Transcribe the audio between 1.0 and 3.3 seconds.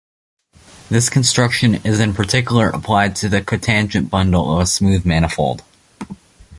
construction is in particular applied to